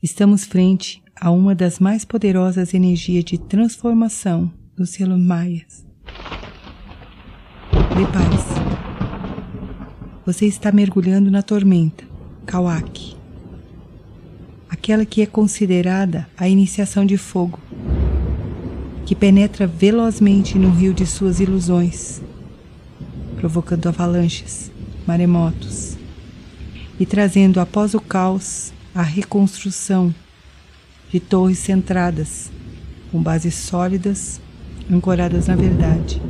[0.00, 5.84] Estamos frente a uma das mais poderosas energias de transformação dos selos maias.
[7.92, 8.54] Prepare-se.
[10.24, 12.04] Você está mergulhando na tormenta,
[12.46, 13.16] Kawak.
[14.70, 17.58] Aquela que é considerada a iniciação de fogo,
[19.04, 22.22] que penetra velozmente no rio de suas ilusões,
[23.34, 24.70] provocando avalanches,
[25.04, 25.98] maremotos
[27.00, 30.12] e trazendo após o caos a reconstrução
[31.08, 32.50] de torres centradas,
[33.12, 34.40] com bases sólidas,
[34.90, 36.20] ancoradas na verdade.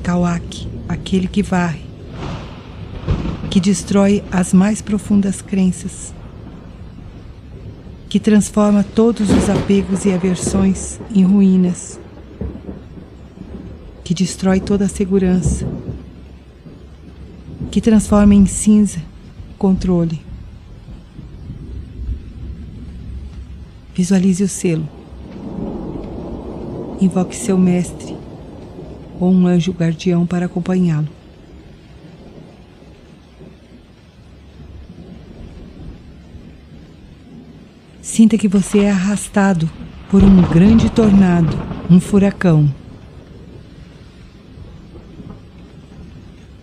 [0.00, 1.82] Kawak, aquele que varre,
[3.50, 6.14] que destrói as mais profundas crenças,
[8.08, 11.98] que transforma todos os apegos e aversões em ruínas,
[14.04, 15.66] que destrói toda a segurança,
[17.72, 19.07] que transforma em cinza
[19.58, 20.20] controle.
[23.94, 24.88] Visualize o selo.
[27.00, 28.16] Invoque seu mestre
[29.20, 31.08] ou um anjo guardião para acompanhá-lo.
[38.00, 39.68] Sinta que você é arrastado
[40.10, 41.56] por um grande tornado,
[41.90, 42.72] um furacão.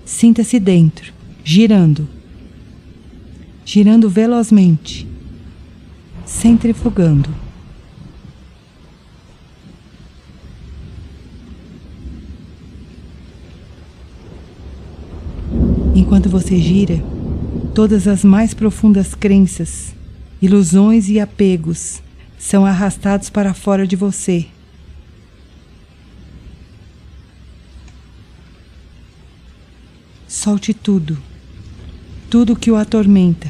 [0.05, 2.14] Sinta-se dentro, girando
[3.65, 5.07] girando velozmente,
[6.23, 7.33] centrifugando.
[15.95, 17.03] Enquanto você gira,
[17.73, 19.95] todas as mais profundas crenças,
[20.39, 22.03] ilusões e apegos
[22.37, 24.45] são arrastados para fora de você.
[30.27, 31.17] Solte tudo
[32.37, 33.49] tudo que o atormenta.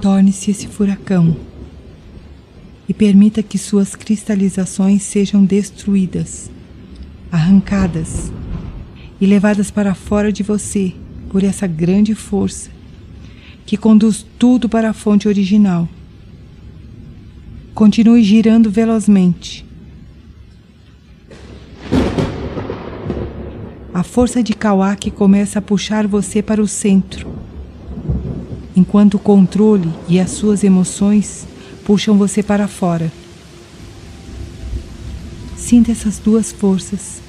[0.00, 1.36] Torne-se esse furacão
[2.88, 6.48] e permita que suas cristalizações sejam destruídas,
[7.32, 8.30] arrancadas
[9.20, 10.94] e levadas para fora de você
[11.30, 12.70] por essa grande força
[13.66, 15.88] que conduz tudo para a fonte original.
[17.74, 19.68] Continue girando velozmente
[24.00, 27.30] A força de Kawak começa a puxar você para o centro,
[28.74, 31.46] enquanto o controle e as suas emoções
[31.84, 33.12] puxam você para fora.
[35.54, 37.20] Sinta essas duas forças.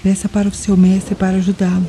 [0.00, 1.88] Peça para o seu mestre para ajudá-lo.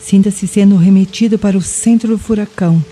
[0.00, 2.84] Sinta-se sendo remetido para o centro do furacão,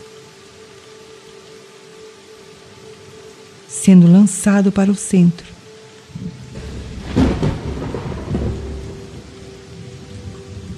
[3.69, 5.54] sendo lançado para o centro.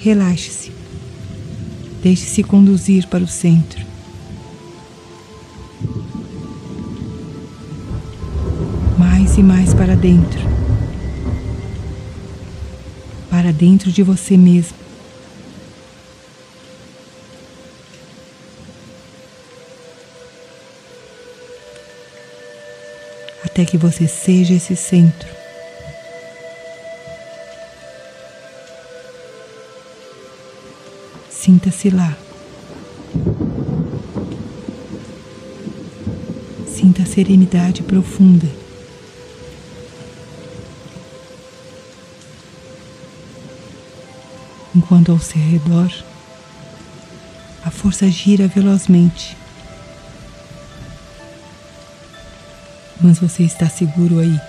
[0.07, 0.71] Relaxe-se.
[2.01, 3.85] Deixe-se conduzir para o centro.
[8.97, 10.39] Mais e mais para dentro.
[13.29, 14.77] Para dentro de você mesmo.
[23.43, 25.36] Até que você seja esse centro.
[31.57, 32.15] Sinta-se lá.
[36.67, 38.45] Sinta a serenidade profunda.
[44.75, 45.91] Enquanto ao seu redor
[47.65, 49.35] a força gira velozmente.
[53.01, 54.39] Mas você está seguro aí,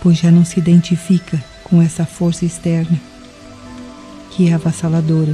[0.00, 3.13] pois já não se identifica com essa força externa
[4.34, 5.32] que é avassaladora.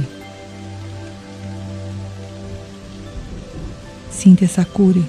[4.11, 5.01] Sinta essa cura.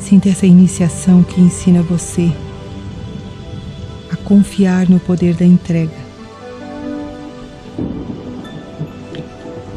[0.00, 2.32] Sinta essa iniciação que ensina você
[4.10, 5.92] a confiar no poder da entrega.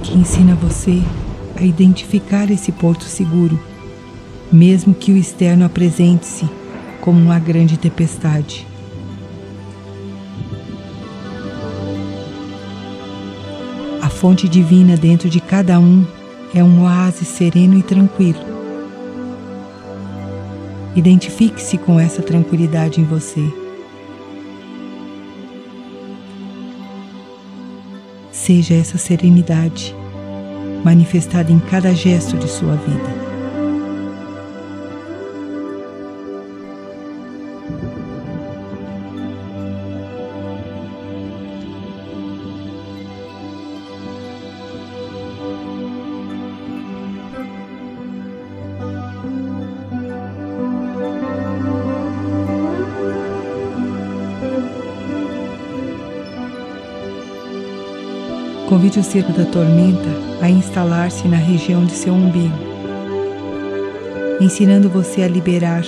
[0.04, 1.02] Que ensina você
[1.58, 3.60] a identificar esse porto seguro,
[4.50, 6.48] mesmo que o externo apresente-se
[7.08, 8.68] como uma grande tempestade.
[14.02, 16.06] A fonte divina dentro de cada um
[16.54, 18.42] é um oásis sereno e tranquilo.
[20.98, 23.54] Identifique-se com essa tranquilidade em você.
[28.34, 29.96] Seja essa serenidade
[30.84, 33.27] manifestada em cada gesto de sua vida.
[58.68, 60.10] Convide o selo da tormenta
[60.42, 62.54] a instalar-se na região de seu umbigo,
[64.42, 65.86] ensinando você a liberar,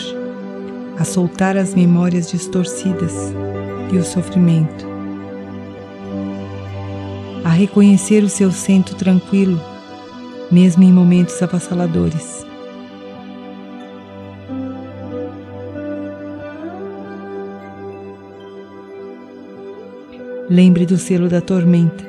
[0.97, 3.13] a soltar as memórias distorcidas
[3.91, 4.87] e o sofrimento,
[7.43, 9.59] a reconhecer o seu centro tranquilo,
[10.49, 12.45] mesmo em momentos avassaladores.
[20.49, 22.08] Lembre do selo da tormenta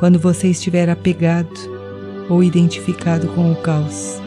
[0.00, 1.50] quando você estiver apegado
[2.30, 4.18] ou identificado com o caos.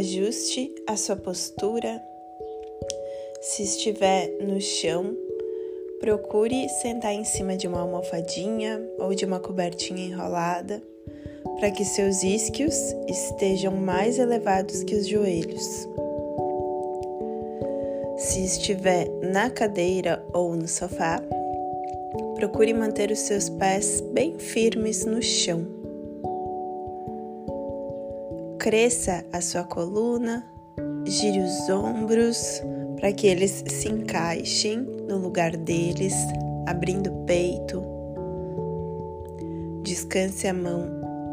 [0.00, 2.02] Ajuste a sua postura.
[3.42, 5.14] Se estiver no chão,
[6.00, 10.82] procure sentar em cima de uma almofadinha ou de uma cobertinha enrolada
[11.58, 12.74] para que seus isquios
[13.06, 15.86] estejam mais elevados que os joelhos.
[18.16, 21.22] Se estiver na cadeira ou no sofá,
[22.36, 25.79] procure manter os seus pés bem firmes no chão
[28.60, 30.46] cresça a sua coluna,
[31.06, 32.62] gire os ombros
[33.00, 34.76] para que eles se encaixem
[35.08, 36.14] no lugar deles,
[36.66, 37.82] abrindo o peito.
[39.82, 40.84] Descanse a mão,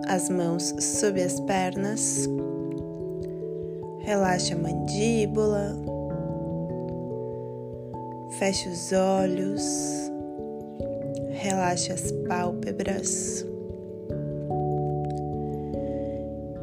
[0.08, 2.30] as mãos sob as pernas.
[4.00, 5.76] Relaxe a mandíbula.
[8.40, 9.64] Feche os olhos.
[11.32, 13.46] Relaxe as pálpebras.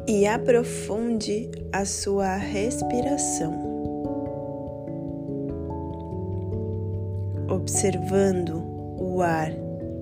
[0.07, 3.53] E aprofunde a sua respiração,
[7.49, 8.63] observando
[8.99, 9.51] o ar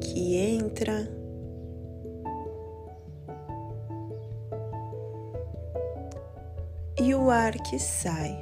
[0.01, 1.07] que entra
[6.99, 8.37] e o ar que sai.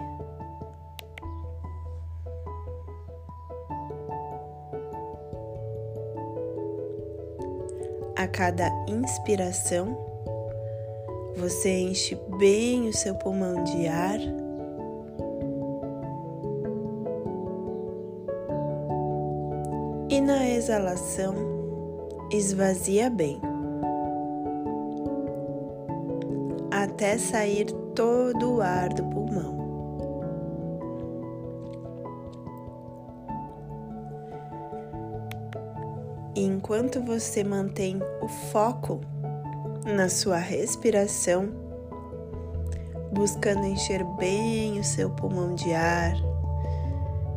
[8.16, 10.11] A cada inspiração,
[11.42, 14.20] você enche bem o seu pulmão de ar.
[20.08, 21.34] E na exalação,
[22.32, 23.42] esvazia bem.
[26.70, 29.58] Até sair todo o ar do pulmão.
[36.36, 39.02] E enquanto você mantém o foco
[39.86, 41.50] na sua respiração,
[43.12, 46.14] buscando encher bem o seu pulmão de ar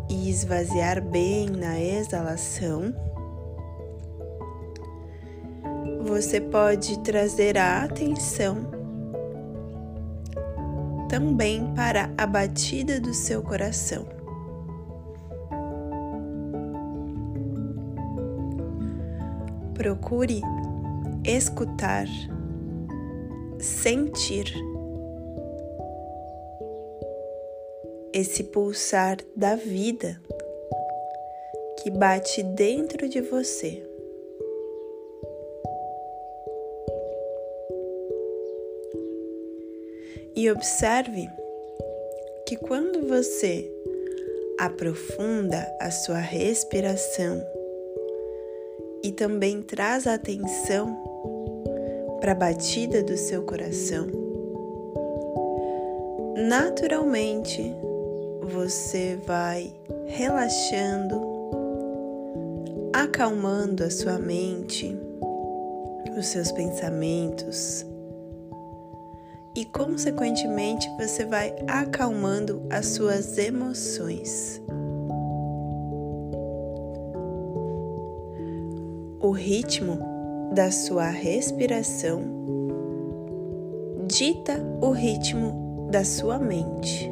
[0.09, 2.95] e esvaziar bem na exalação.
[6.05, 8.71] Você pode trazer a atenção
[11.09, 14.07] também para a batida do seu coração.
[19.75, 20.43] Procure
[21.25, 22.07] escutar
[23.65, 24.53] sentir
[28.13, 30.21] esse pulsar da vida
[31.83, 33.83] que bate dentro de você.
[40.37, 41.27] E observe
[42.47, 43.71] que quando você
[44.59, 47.43] aprofunda a sua respiração
[49.03, 51.04] e também traz a atenção
[52.25, 54.07] para a batida do seu coração,
[56.49, 57.71] naturalmente
[58.41, 59.71] você vai
[60.07, 61.21] relaxando,
[62.95, 64.97] acalmando a sua mente,
[66.17, 67.85] os seus pensamentos
[69.55, 74.63] e, consequentemente, você vai acalmando as suas emoções.
[79.21, 80.14] O ritmo
[80.55, 82.23] da sua respiração
[84.07, 87.11] dita o ritmo da sua mente.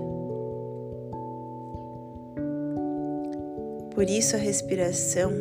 [3.96, 5.32] Por isso, a respiração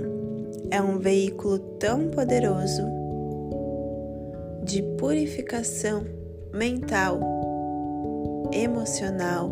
[0.71, 2.81] é um veículo tão poderoso
[4.63, 6.03] de purificação
[6.51, 7.19] mental,
[8.51, 9.51] emocional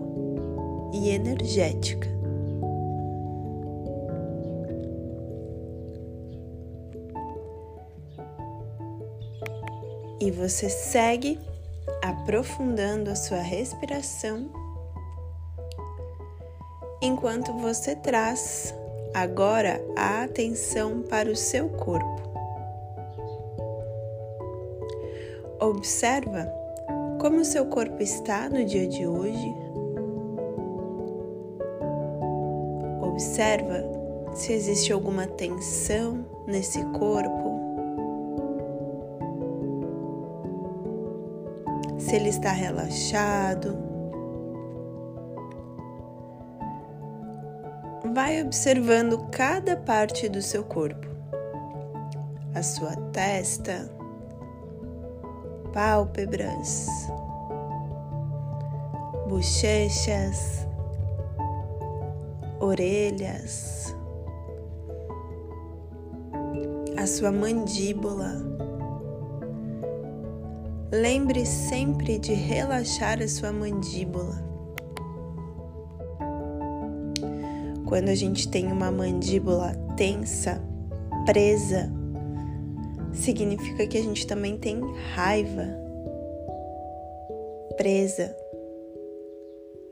[0.91, 2.18] e energética.
[10.21, 11.39] E você segue
[12.01, 14.49] aprofundando a sua respiração
[17.01, 18.73] enquanto você traz
[19.13, 22.19] agora a atenção para o seu corpo.
[25.59, 26.51] Observa
[27.19, 29.53] como o seu corpo está no dia de hoje?
[33.01, 33.83] Observa
[34.33, 37.58] se existe alguma tensão nesse corpo.
[41.99, 43.77] Se ele está relaxado.
[48.13, 51.07] Vai observando cada parte do seu corpo,
[52.55, 53.91] a sua testa,
[55.73, 56.87] pálpebras,
[59.27, 60.67] bochechas,
[62.59, 63.95] orelhas,
[66.97, 68.68] a sua mandíbula.
[70.91, 74.43] Lembre sempre de relaxar a sua mandíbula.
[77.87, 80.59] Quando a gente tem uma mandíbula tensa,
[81.27, 81.91] presa,
[83.13, 84.81] significa que a gente também tem
[85.13, 85.67] raiva
[87.77, 88.35] presa.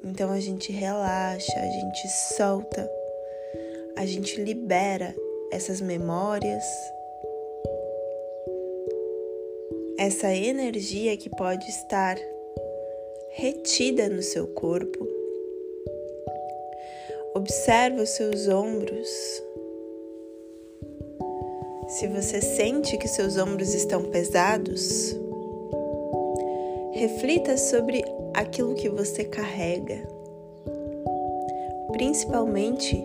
[0.04, 2.90] Então a gente relaxa, a gente solta,
[3.96, 5.16] a gente libera
[5.52, 6.64] essas memórias,
[9.98, 12.18] essa energia que pode estar
[13.32, 15.08] retida no seu corpo.
[17.34, 19.10] Observa os seus ombros.
[21.88, 25.16] Se você sente que seus ombros estão pesados,
[26.94, 28.04] reflita sobre
[28.36, 30.08] aquilo que você carrega,
[31.92, 33.04] principalmente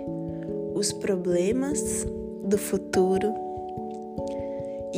[0.75, 2.06] os problemas
[2.44, 3.41] do futuro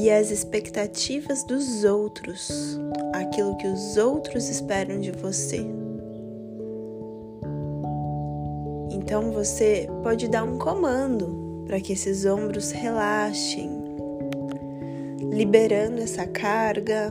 [0.05, 2.79] e as expectativas dos outros,
[3.15, 5.65] aquilo que os outros esperam de você.
[8.91, 13.71] Então você pode dar um comando para que esses ombros relaxem,
[15.33, 17.11] liberando essa carga,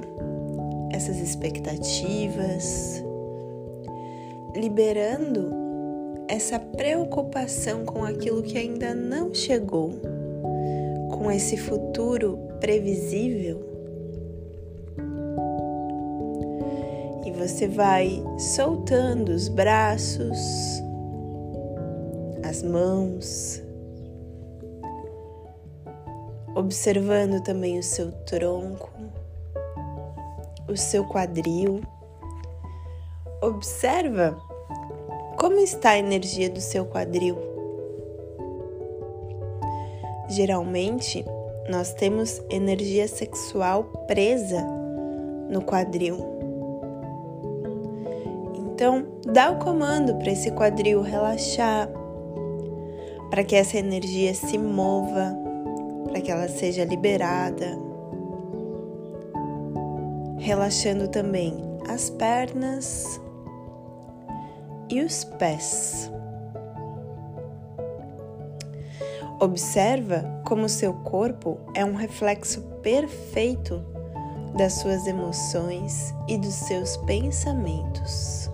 [0.91, 3.03] essas expectativas,
[4.55, 5.51] liberando
[6.27, 9.99] essa preocupação com aquilo que ainda não chegou,
[11.17, 13.61] com esse futuro previsível.
[17.25, 20.37] E você vai soltando os braços,
[22.43, 23.61] as mãos,
[26.55, 28.91] observando também o seu tronco,
[30.67, 31.81] o seu quadril.
[33.41, 34.37] Observa
[35.37, 37.52] como está a energia do seu quadril.
[40.35, 41.23] Geralmente,
[41.69, 44.61] nós temos energia sexual presa
[45.49, 46.17] no quadril.
[48.55, 51.87] Então, dá o comando para esse quadril relaxar,
[53.29, 55.43] para que essa energia se mova
[56.13, 57.77] para que ela seja liberada.
[60.37, 61.55] Relaxando também
[61.89, 63.19] as pernas
[64.89, 66.11] e os pés.
[69.43, 73.83] Observa como seu corpo é um reflexo perfeito
[74.55, 78.49] das suas emoções e dos seus pensamentos.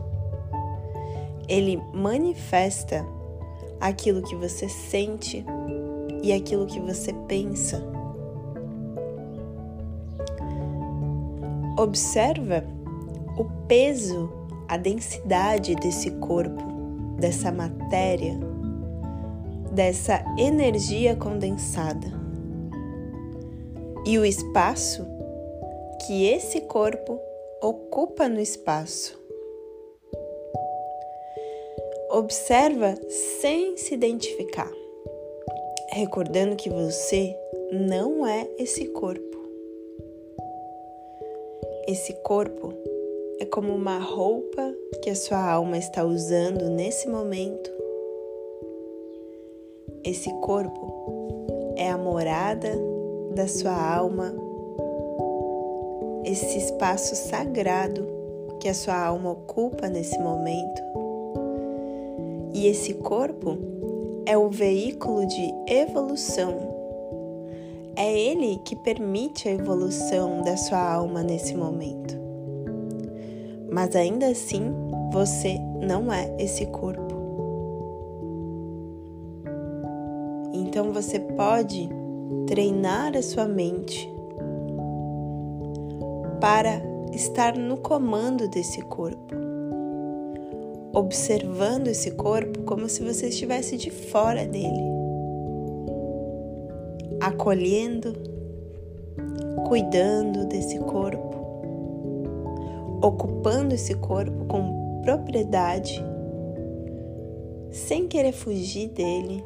[1.48, 3.05] ele manifesta
[3.79, 5.46] aquilo que você sente
[6.24, 7.84] e aquilo que você pensa.
[11.77, 12.63] Observa
[13.38, 14.27] o peso,
[14.67, 16.63] a densidade desse corpo,
[17.19, 18.49] dessa matéria,
[19.79, 22.07] dessa energia condensada
[24.05, 25.07] e o espaço
[26.05, 27.17] que esse corpo
[27.62, 29.17] ocupa no espaço.
[32.09, 34.69] Observa sem se identificar,
[35.93, 37.33] recordando que você
[37.71, 39.38] não é esse corpo.
[41.88, 42.74] Esse corpo
[43.39, 47.78] é como uma roupa que a sua alma está usando nesse momento.
[50.03, 52.72] Esse corpo é a morada
[53.36, 54.34] da sua alma,
[56.25, 58.08] esse espaço sagrado
[58.60, 60.89] que a sua alma ocupa nesse momento
[62.53, 63.58] e esse corpo
[64.25, 66.56] é o veículo de evolução.
[67.96, 72.18] É ele que permite a evolução da sua alma nesse momento.
[73.72, 74.74] Mas ainda assim,
[75.12, 77.09] você não é esse corpo.
[80.70, 81.90] Então você pode
[82.48, 84.10] treinar a sua mente
[86.40, 89.40] para estar no comando desse corpo
[90.94, 94.84] observando esse corpo como se você estivesse de fora dele,
[97.22, 98.14] acolhendo,
[99.68, 101.38] cuidando desse corpo,
[103.01, 106.03] ocupando esse corpo com propriedade,
[107.72, 109.44] sem querer fugir dele.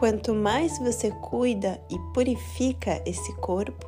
[0.00, 3.86] Quanto mais você cuida e purifica esse corpo,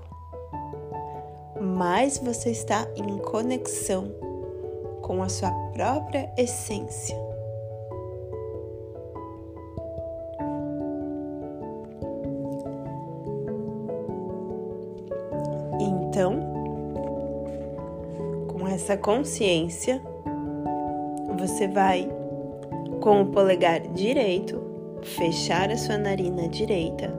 [1.59, 4.13] mais você está em conexão
[5.01, 7.17] com a sua própria essência.
[15.81, 16.39] Então,
[18.49, 20.03] com essa consciência,
[21.39, 22.07] você vai
[23.01, 24.72] com o polegar direito
[25.03, 27.13] fechar a sua narina direita,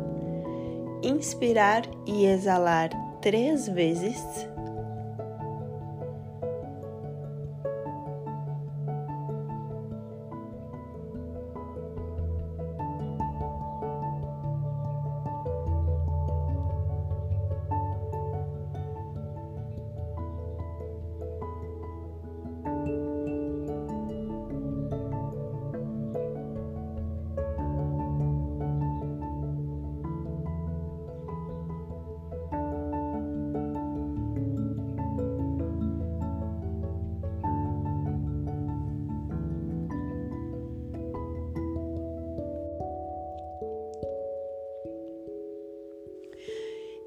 [1.04, 2.90] inspirar e exalar
[3.22, 4.18] três vezes.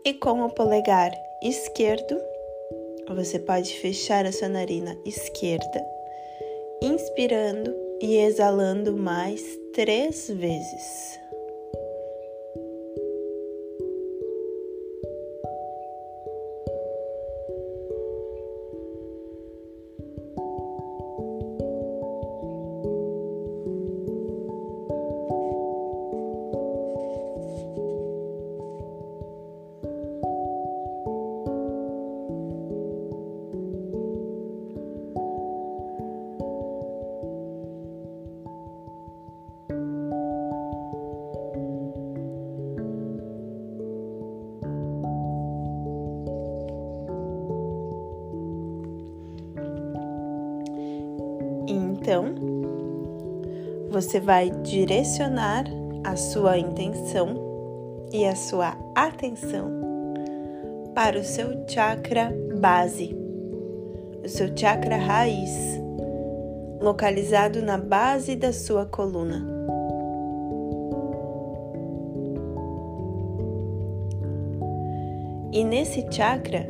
[0.06, 1.10] E com o polegar
[1.42, 2.16] esquerdo,
[3.16, 5.84] você pode fechar a sua narina esquerda,
[6.80, 9.42] inspirando e exalando mais
[9.74, 11.18] três vezes.
[53.96, 55.64] Você vai direcionar
[56.04, 59.70] a sua intenção e a sua atenção
[60.94, 62.30] para o seu chakra
[62.60, 63.16] base,
[64.22, 65.80] o seu chakra raiz,
[66.78, 69.42] localizado na base da sua coluna.
[75.54, 76.68] E nesse chakra,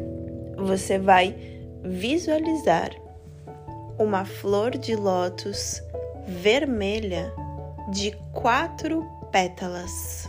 [0.56, 1.34] você vai
[1.82, 2.90] visualizar
[3.98, 5.82] uma flor de lótus
[6.26, 7.32] vermelha
[7.88, 10.28] de quatro pétalas,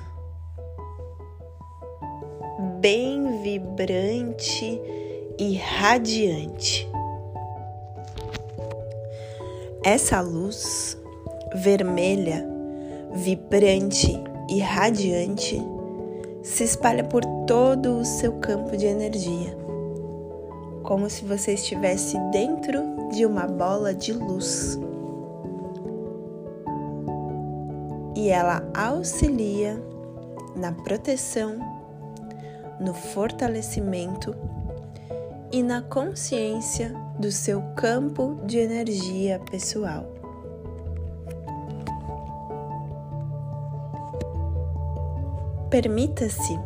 [2.79, 4.79] bem vibrante
[5.39, 6.87] e radiante.
[9.83, 10.97] Essa luz
[11.55, 12.45] vermelha,
[13.13, 14.13] vibrante
[14.49, 15.61] e radiante
[16.43, 19.67] se espalha por todo o seu campo de energia
[20.87, 24.79] como se você estivesse dentro de uma bola de luz.
[28.27, 29.81] E ela auxilia
[30.53, 31.59] na proteção,
[32.77, 34.35] no fortalecimento
[35.49, 40.03] e na consciência do seu campo de energia pessoal.
[45.69, 46.59] Permita-se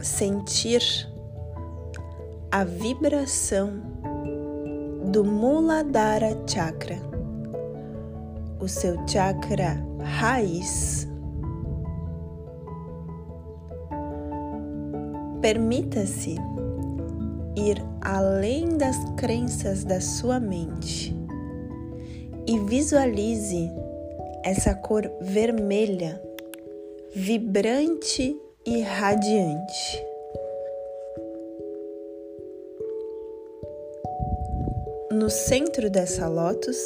[0.00, 0.82] sentir
[2.50, 3.80] a vibração
[5.12, 6.98] do Muladhara Chakra,
[8.58, 11.06] o seu chakra raiz.
[15.40, 16.36] Permita-se
[17.56, 21.16] ir além das crenças da sua mente
[22.46, 23.70] e visualize
[24.42, 26.20] essa cor vermelha,
[27.14, 30.04] vibrante e radiante.
[35.12, 36.76] No centro dessa lótus,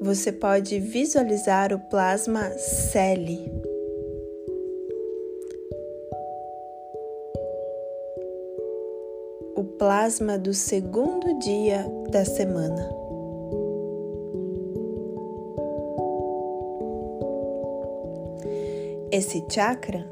[0.00, 3.52] você pode visualizar o plasma Celi.
[9.54, 12.88] O plasma do segundo dia da semana.
[19.12, 20.06] Esse chakra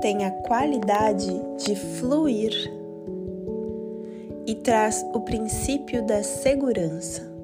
[0.00, 2.52] tem a qualidade de fluir
[4.46, 7.35] e traz o princípio da segurança.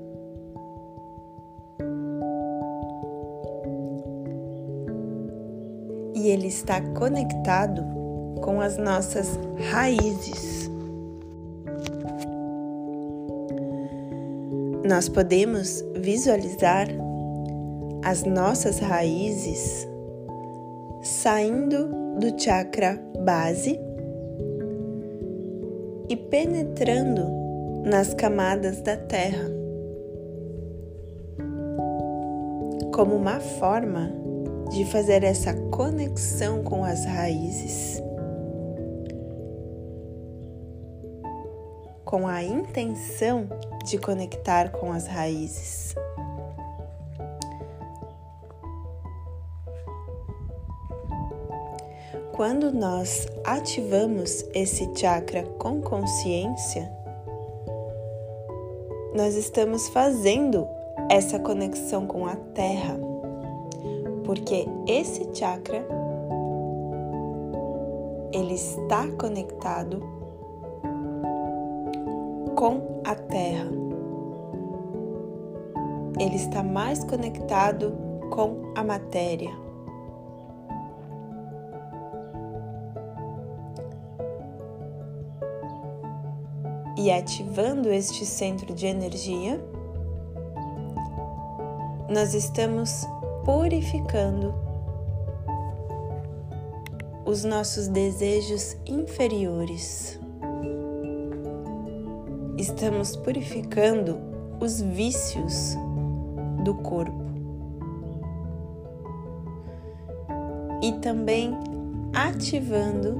[6.33, 7.85] Ele está conectado
[8.41, 9.39] com as nossas
[9.71, 10.71] raízes.
[14.89, 16.89] Nós podemos visualizar
[18.05, 19.87] as nossas raízes
[21.03, 23.79] saindo do chakra base
[26.09, 27.27] e penetrando
[27.85, 29.51] nas camadas da terra,
[32.93, 34.22] como uma forma
[34.73, 38.03] de fazer essa conexão com as raízes,
[42.05, 43.49] com a intenção
[43.85, 45.95] de conectar com as raízes.
[52.33, 56.91] Quando nós ativamos esse chakra com consciência,
[59.15, 60.67] nós estamos fazendo
[61.11, 63.12] essa conexão com a terra,
[64.33, 65.87] porque esse chakra
[68.33, 70.03] ele está conectado
[72.57, 73.69] com a terra.
[76.19, 77.93] Ele está mais conectado
[78.31, 79.61] com a matéria.
[86.95, 89.61] e ativando este centro de energia,
[92.09, 93.05] nós estamos
[93.45, 94.55] purificando
[97.25, 100.21] os nossos desejos inferiores.
[102.59, 104.19] Estamos purificando
[104.61, 105.77] os vícios
[106.63, 107.23] do corpo.
[110.83, 111.57] E também
[112.13, 113.17] ativando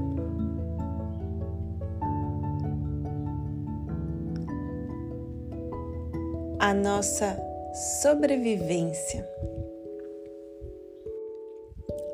[6.59, 7.37] a nossa
[8.01, 9.27] sobrevivência,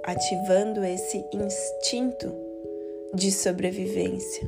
[0.09, 2.33] ativando esse instinto
[3.13, 4.47] de sobrevivência.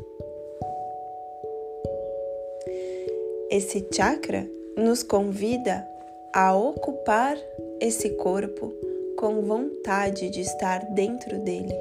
[3.52, 5.88] Esse chakra nos convida
[6.34, 7.38] a ocupar
[7.80, 8.74] esse corpo
[9.15, 11.76] com vontade de estar dentro dele.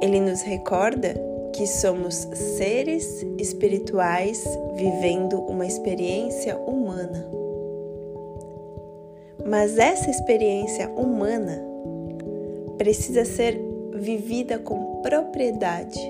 [0.00, 1.14] Ele nos recorda
[1.52, 2.14] que somos
[2.56, 4.44] seres espirituais
[4.76, 7.43] vivendo uma experiência humana.
[9.46, 11.62] Mas essa experiência humana
[12.78, 13.60] precisa ser
[13.94, 16.00] vivida com propriedade.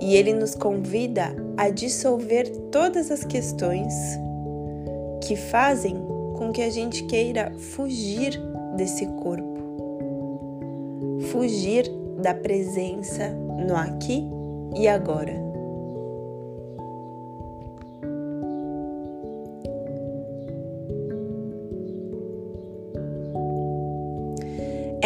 [0.00, 3.92] E ele nos convida a dissolver todas as questões
[5.26, 5.96] que fazem
[6.36, 8.40] com que a gente queira fugir
[8.76, 9.58] desse corpo
[11.30, 14.28] fugir da presença no aqui
[14.76, 15.47] e agora.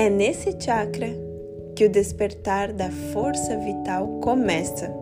[0.03, 1.07] É nesse chakra
[1.77, 4.93] que o despertar da força vital começa.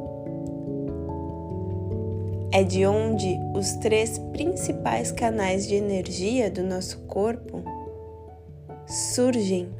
[2.53, 7.63] É de onde os três principais canais de energia do nosso corpo
[8.87, 9.73] surgem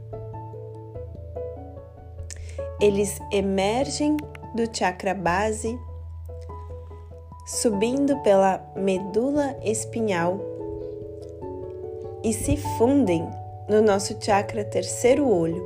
[2.81, 4.17] eles emergem
[4.55, 5.79] do chakra base,
[7.45, 10.41] subindo pela medula espinhal
[12.25, 13.29] e se fundem
[13.71, 15.65] no nosso chakra terceiro olho.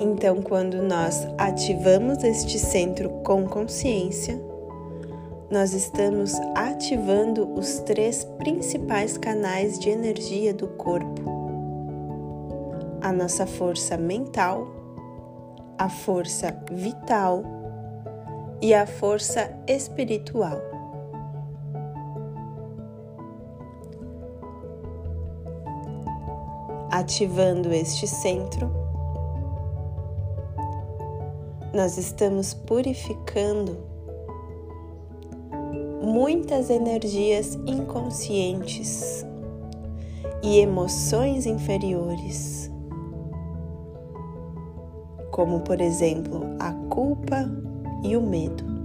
[0.00, 4.36] Então, quando nós ativamos este centro com consciência,
[5.48, 11.22] nós estamos ativando os três principais canais de energia do corpo:
[13.00, 14.66] a nossa força mental,
[15.78, 17.44] a força vital
[18.60, 20.67] e a força espiritual.
[26.98, 28.72] Ativando este centro,
[31.72, 33.78] nós estamos purificando
[36.02, 39.24] muitas energias inconscientes
[40.42, 42.68] e emoções inferiores,
[45.30, 47.48] como por exemplo a culpa
[48.02, 48.77] e o medo.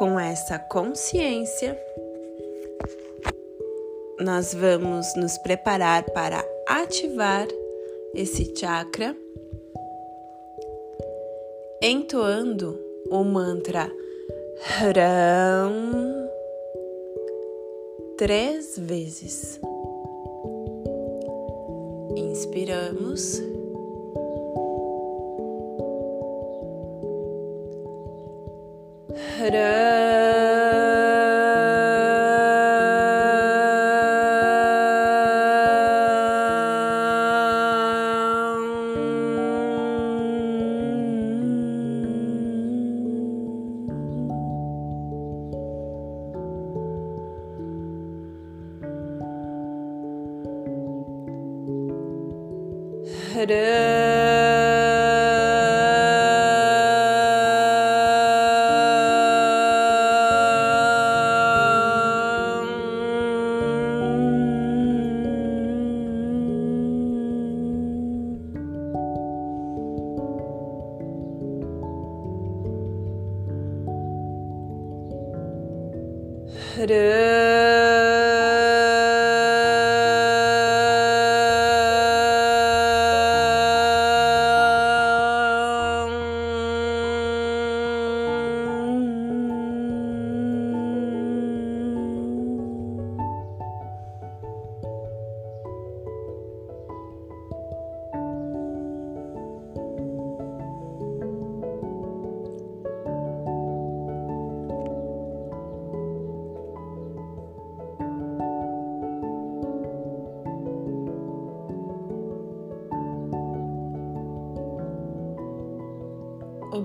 [0.00, 1.78] Com essa consciência,
[4.18, 7.46] nós vamos nos preparar para ativar
[8.14, 9.14] esse chakra,
[11.82, 13.92] entoando o mantra
[14.62, 16.30] Ram
[18.16, 19.60] três vezes.
[22.16, 23.49] Inspiramos.
[29.40, 29.80] Hırım.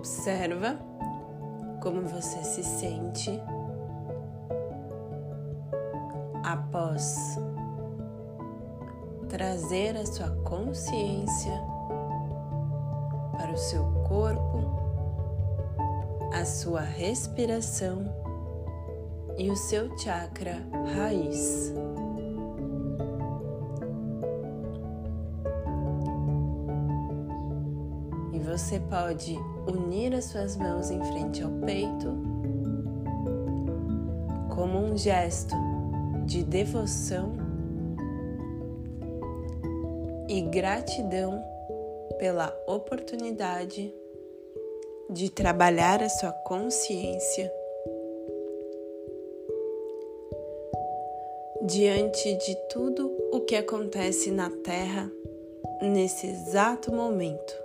[0.06, 0.78] Observa
[1.82, 3.42] como você se sente
[6.44, 7.40] após
[9.28, 11.60] trazer a sua consciência
[13.32, 14.60] para o seu corpo,
[16.32, 18.06] a sua respiração
[19.40, 20.58] e o seu chakra
[20.96, 21.74] raiz.
[28.76, 32.14] Você pode unir as suas mãos em frente ao peito
[34.54, 35.56] como um gesto
[36.26, 37.32] de devoção
[40.28, 41.42] e gratidão
[42.20, 43.96] pela oportunidade
[45.10, 47.50] de trabalhar a sua consciência
[51.62, 55.10] diante de tudo o que acontece na Terra
[55.82, 57.65] nesse exato momento.